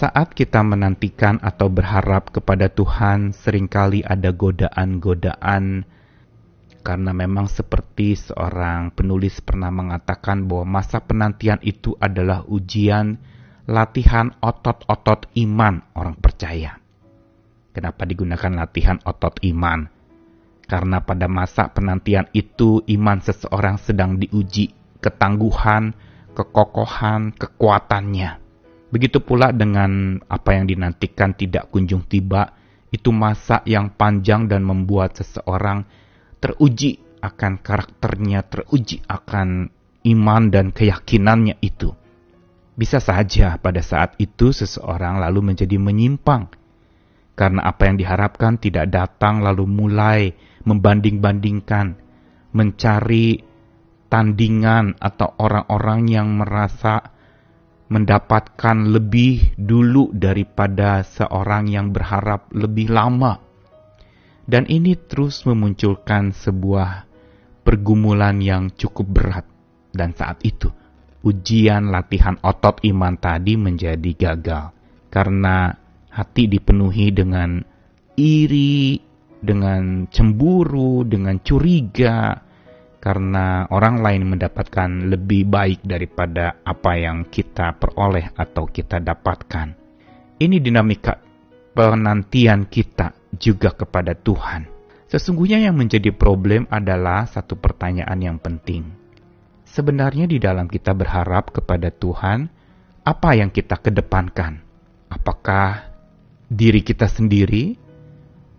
[0.00, 5.84] Saat kita menantikan atau berharap kepada Tuhan, sering kali ada godaan-godaan
[6.80, 13.20] karena memang seperti seorang penulis pernah mengatakan bahwa masa penantian itu adalah ujian
[13.68, 16.80] latihan otot-otot iman orang percaya.
[17.76, 19.84] Kenapa digunakan latihan otot iman?
[20.64, 24.72] Karena pada masa penantian itu iman seseorang sedang diuji
[25.04, 25.92] ketangguhan,
[26.32, 28.48] kekokohan, kekuatannya.
[28.90, 32.50] Begitu pula dengan apa yang dinantikan tidak kunjung tiba,
[32.90, 35.86] itu masa yang panjang dan membuat seseorang
[36.42, 39.70] teruji akan karakternya, teruji akan
[40.10, 41.94] iman dan keyakinannya itu.
[42.74, 46.50] Bisa saja pada saat itu seseorang lalu menjadi menyimpang
[47.40, 50.36] karena apa yang diharapkan tidak datang lalu mulai
[50.68, 51.96] membanding-bandingkan,
[52.52, 53.40] mencari
[54.12, 57.16] tandingan atau orang-orang yang merasa
[57.90, 63.50] mendapatkan lebih dulu daripada seorang yang berharap lebih lama
[64.50, 67.06] dan ini terus memunculkan sebuah
[67.62, 69.46] pergumulan yang cukup berat.
[69.94, 70.66] Dan saat itu,
[71.22, 74.74] ujian latihan otot iman tadi menjadi gagal.
[75.06, 75.70] Karena
[76.10, 77.62] hati dipenuhi dengan
[78.18, 78.98] iri,
[79.38, 82.34] dengan cemburu, dengan curiga,
[83.00, 89.72] karena orang lain mendapatkan lebih baik daripada apa yang kita peroleh atau kita dapatkan.
[90.36, 91.16] Ini dinamika
[91.72, 94.68] penantian kita juga kepada Tuhan.
[95.10, 98.86] Sesungguhnya yang menjadi problem adalah satu pertanyaan yang penting.
[99.64, 102.46] Sebenarnya di dalam kita berharap kepada Tuhan,
[103.02, 104.60] apa yang kita kedepankan?
[105.10, 105.90] Apakah
[106.46, 107.89] diri kita sendiri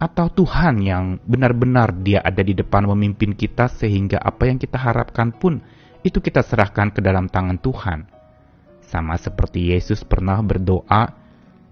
[0.02, 5.30] atau Tuhan yang benar-benar dia ada di depan memimpin kita sehingga apa yang kita harapkan
[5.30, 5.62] pun
[6.02, 8.10] itu kita serahkan ke dalam tangan Tuhan.
[8.82, 11.14] Sama seperti Yesus pernah berdoa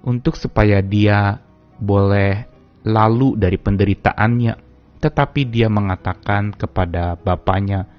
[0.05, 1.41] untuk supaya dia
[1.81, 2.45] boleh
[2.85, 4.53] lalu dari penderitaannya,
[5.01, 7.89] tetapi dia mengatakan kepada bapaknya,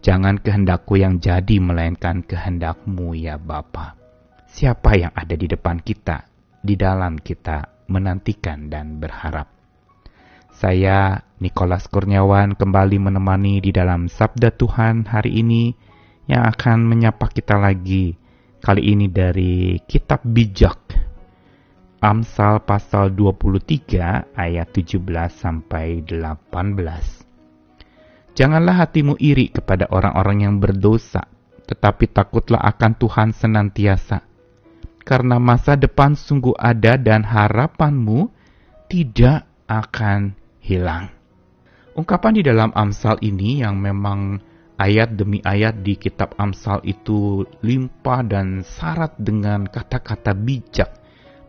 [0.00, 4.00] Jangan kehendakku yang jadi, melainkan kehendakmu ya Bapa.
[4.48, 6.24] Siapa yang ada di depan kita,
[6.64, 9.59] di dalam kita menantikan dan berharap.
[10.60, 15.72] Saya, Nikolas Kurniawan, kembali menemani di dalam Sabda Tuhan hari ini
[16.28, 18.12] yang akan menyapa kita lagi,
[18.60, 20.76] kali ini dari Kitab Bijak
[22.04, 25.00] Amsal pasal 23 ayat 17
[25.32, 26.28] sampai 18.
[28.36, 31.24] Janganlah hatimu iri kepada orang-orang yang berdosa,
[31.72, 34.28] tetapi takutlah akan Tuhan senantiasa.
[35.08, 38.28] Karena masa depan sungguh ada dan harapanmu
[38.92, 40.39] tidak akan
[40.70, 41.10] hilang.
[41.98, 44.38] Ungkapan di dalam Amsal ini yang memang
[44.78, 50.94] ayat demi ayat di kitab Amsal itu limpah dan syarat dengan kata-kata bijak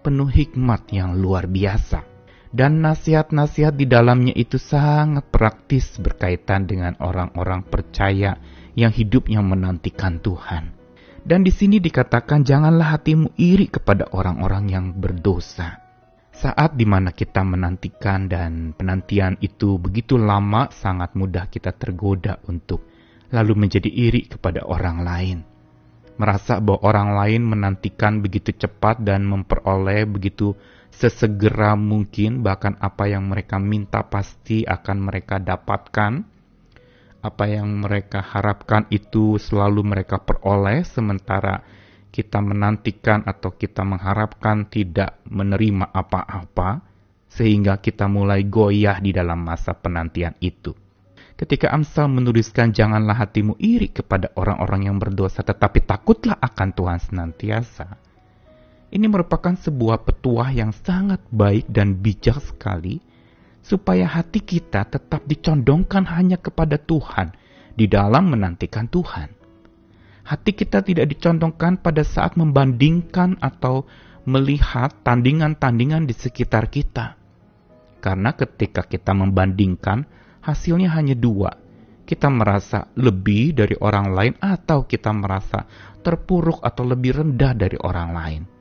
[0.02, 2.09] penuh hikmat yang luar biasa.
[2.52, 8.36] Dan nasihat-nasihat di dalamnya itu sangat praktis berkaitan dengan orang-orang percaya
[8.76, 10.76] yang hidupnya menantikan Tuhan.
[11.22, 15.81] Dan di sini dikatakan janganlah hatimu iri kepada orang-orang yang berdosa.
[16.41, 22.81] Saat di mana kita menantikan dan penantian itu begitu lama, sangat mudah kita tergoda untuk
[23.29, 25.38] lalu menjadi iri kepada orang lain
[26.22, 30.53] merasa bahwa orang lain menantikan begitu cepat dan memperoleh begitu
[30.94, 36.22] sesegera mungkin, bahkan apa yang mereka minta pasti akan mereka dapatkan.
[37.22, 41.66] Apa yang mereka harapkan itu selalu mereka peroleh, sementara
[42.12, 46.84] kita menantikan atau kita mengharapkan tidak menerima apa-apa,
[47.32, 50.76] sehingga kita mulai goyah di dalam masa penantian itu.
[51.40, 57.88] Ketika Amsal menuliskan janganlah hatimu iri kepada orang-orang yang berdosa tetapi takutlah akan Tuhan senantiasa.
[58.94, 63.02] Ini merupakan sebuah petuah yang sangat baik dan bijak sekali
[63.66, 67.34] supaya hati kita tetap dicondongkan hanya kepada Tuhan
[67.74, 69.41] di dalam menantikan Tuhan.
[70.22, 73.90] Hati kita tidak dicondongkan pada saat membandingkan atau
[74.26, 77.18] melihat tandingan-tandingan di sekitar kita.
[78.02, 80.06] Karena ketika kita membandingkan,
[80.46, 81.53] hasilnya hanya dua.
[82.06, 85.64] Kita merasa lebih dari orang lain atau kita merasa
[86.02, 88.60] terpuruk atau lebih rendah dari orang lain.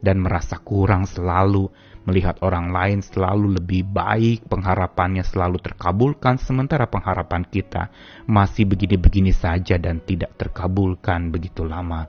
[0.00, 1.68] Dan merasa kurang selalu
[2.08, 7.92] melihat orang lain selalu lebih baik, pengharapannya selalu terkabulkan, sementara pengharapan kita
[8.24, 12.08] masih begini-begini saja dan tidak terkabulkan begitu lama.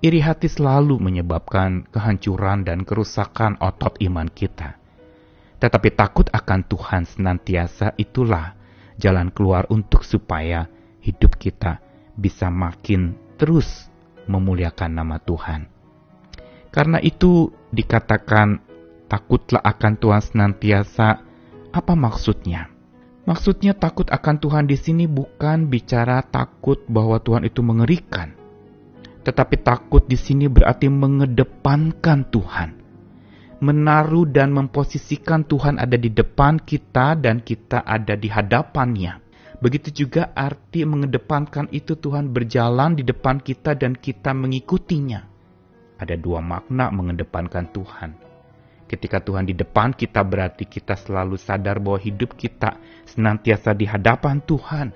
[0.00, 4.80] Iri hati selalu menyebabkan kehancuran dan kerusakan otot iman kita.
[5.60, 8.56] Tetapi takut akan Tuhan senantiasa itulah
[8.96, 10.64] jalan keluar untuk supaya
[11.04, 11.84] hidup kita
[12.16, 13.92] bisa makin terus
[14.24, 15.79] memuliakan nama Tuhan.
[16.70, 18.62] Karena itu dikatakan
[19.10, 21.08] takutlah akan Tuhan senantiasa.
[21.70, 22.70] Apa maksudnya?
[23.26, 28.34] Maksudnya takut akan Tuhan di sini bukan bicara takut bahwa Tuhan itu mengerikan.
[29.22, 32.70] Tetapi takut di sini berarti mengedepankan Tuhan.
[33.60, 39.20] Menaruh dan memposisikan Tuhan ada di depan kita dan kita ada di hadapannya.
[39.60, 45.28] Begitu juga arti mengedepankan itu Tuhan berjalan di depan kita dan kita mengikutinya.
[46.00, 48.30] Ada dua makna mengedepankan Tuhan
[48.90, 52.74] Ketika Tuhan di depan kita berarti kita selalu sadar bahwa hidup kita
[53.06, 54.90] senantiasa di hadapan Tuhan.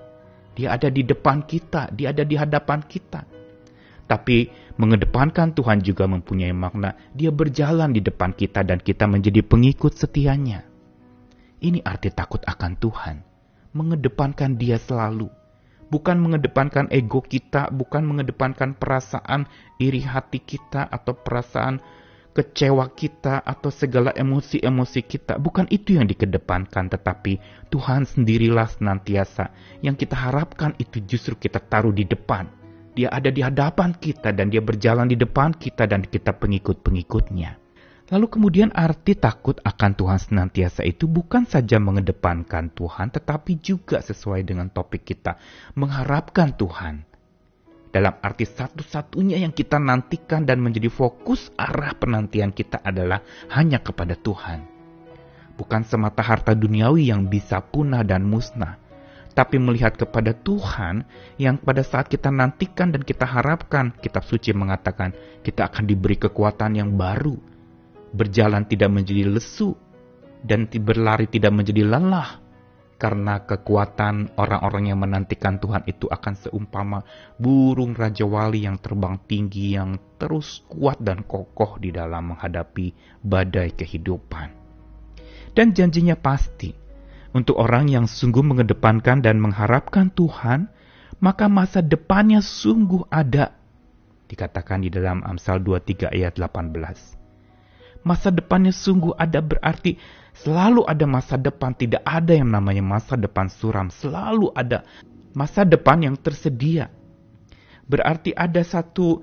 [0.58, 3.22] Dia ada di depan kita, dia ada di hadapan kita.
[4.10, 4.50] Tapi
[4.82, 10.66] mengedepankan Tuhan juga mempunyai makna dia berjalan di depan kita dan kita menjadi pengikut setianya.
[11.62, 13.16] Ini arti takut akan Tuhan.
[13.78, 15.30] Mengedepankan dia selalu.
[15.94, 19.46] Bukan mengedepankan ego kita, bukan mengedepankan perasaan
[19.78, 21.78] iri hati kita atau perasaan
[22.34, 25.38] kecewa kita atau segala emosi-emosi kita.
[25.38, 27.38] Bukan itu yang dikedepankan, tetapi
[27.70, 29.54] Tuhan sendirilah senantiasa.
[29.86, 32.50] Yang kita harapkan itu justru kita taruh di depan.
[32.98, 37.63] Dia ada di hadapan kita dan dia berjalan di depan kita dan kita pengikut-pengikutnya.
[38.04, 44.44] Lalu kemudian arti takut akan Tuhan senantiasa itu bukan saja mengedepankan Tuhan, tetapi juga sesuai
[44.44, 45.40] dengan topik kita,
[45.72, 47.14] mengharapkan Tuhan
[47.88, 53.24] dalam arti satu-satunya yang kita nantikan dan menjadi fokus arah penantian kita adalah
[53.54, 54.66] hanya kepada Tuhan.
[55.54, 58.76] Bukan semata harta duniawi yang bisa punah dan musnah,
[59.32, 61.06] tapi melihat kepada Tuhan
[61.40, 66.74] yang pada saat kita nantikan dan kita harapkan, kitab suci mengatakan kita akan diberi kekuatan
[66.74, 67.53] yang baru,
[68.14, 69.74] berjalan tidak menjadi lesu,
[70.46, 72.38] dan berlari tidak menjadi lelah,
[72.94, 77.02] karena kekuatan orang-orang yang menantikan Tuhan itu akan seumpama
[77.36, 83.74] burung Raja Wali yang terbang tinggi yang terus kuat dan kokoh di dalam menghadapi badai
[83.74, 84.48] kehidupan.
[85.54, 86.70] Dan janjinya pasti,
[87.34, 90.70] untuk orang yang sungguh mengedepankan dan mengharapkan Tuhan,
[91.18, 93.54] maka masa depannya sungguh ada.
[94.30, 97.23] Dikatakan di dalam Amsal 23 ayat 18.
[98.04, 99.96] Masa depannya sungguh ada berarti
[100.34, 103.86] Selalu ada masa depan, tidak ada yang namanya masa depan suram.
[103.86, 104.82] Selalu ada
[105.30, 106.90] masa depan yang tersedia.
[107.86, 109.22] Berarti ada satu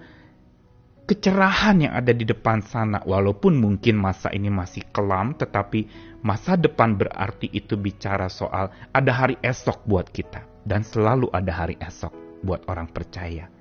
[1.03, 3.03] kecerahan yang ada di depan sana.
[3.03, 5.91] Walaupun mungkin masa ini masih kelam, tetapi
[6.23, 10.47] masa depan berarti itu bicara soal ada hari esok buat kita.
[10.63, 13.51] Dan selalu ada hari esok buat orang percaya.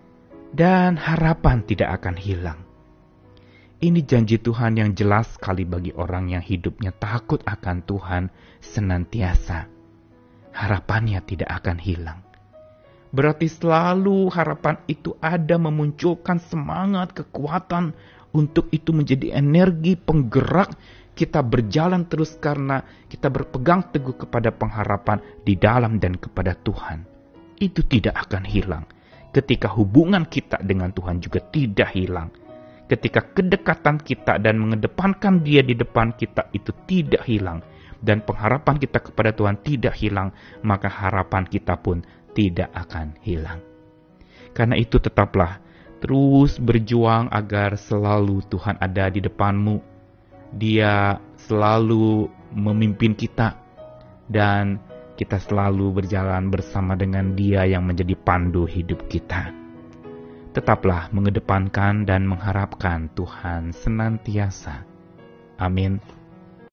[0.54, 2.69] Dan harapan tidak akan hilang.
[3.80, 8.28] Ini janji Tuhan yang jelas sekali bagi orang yang hidupnya takut akan Tuhan
[8.60, 9.72] senantiasa.
[10.52, 12.20] Harapannya tidak akan hilang.
[13.08, 17.96] Berarti selalu harapan itu ada memunculkan semangat, kekuatan
[18.36, 20.76] untuk itu menjadi energi penggerak
[21.16, 27.08] kita berjalan terus karena kita berpegang teguh kepada pengharapan di dalam dan kepada Tuhan.
[27.56, 28.84] Itu tidak akan hilang.
[29.32, 32.28] Ketika hubungan kita dengan Tuhan juga tidak hilang
[32.90, 37.62] ketika kedekatan kita dan mengedepankan dia di depan kita itu tidak hilang
[38.02, 40.34] dan pengharapan kita kepada Tuhan tidak hilang,
[40.66, 42.02] maka harapan kita pun
[42.34, 43.62] tidak akan hilang.
[44.50, 45.62] Karena itu tetaplah
[46.02, 49.78] terus berjuang agar selalu Tuhan ada di depanmu.
[50.50, 51.14] Dia
[51.46, 52.26] selalu
[52.58, 53.54] memimpin kita
[54.26, 54.82] dan
[55.14, 59.59] kita selalu berjalan bersama dengan Dia yang menjadi pandu hidup kita
[60.50, 64.82] tetaplah mengedepankan dan mengharapkan Tuhan senantiasa.
[65.60, 66.19] Amin.